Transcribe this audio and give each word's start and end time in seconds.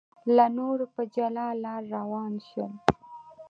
له 0.35 0.45
نورو 0.57 0.85
په 0.95 1.01
جلا 1.13 1.47
لار 1.63 1.81
روان 1.95 2.33
شول. 2.47 2.73